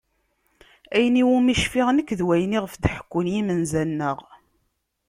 Ayen 0.95 1.19
iwumi 1.21 1.53
cfiɣ 1.61 1.87
nekk 1.91 2.09
d 2.19 2.21
wayen 2.27 2.55
iɣef 2.57 2.73
i 2.75 2.79
d-ḥekkun 2.83 3.31
yimenza-nneɣ. 3.33 4.17